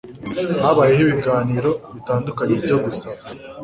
habayeho 0.63 1.01
ibiganiro 1.07 1.71
bitandukanye 1.93 2.55
byo 2.63 2.77
gusaba 2.85 3.21